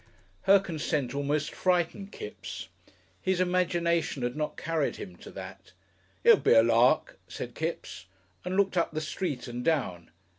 [0.49, 2.69] Her consent almost frightened Kipps.
[3.21, 5.73] His imagination had not carried him to that.
[6.23, 8.07] "It would be a lark," said Kipps,
[8.43, 10.09] and looked up the street and down.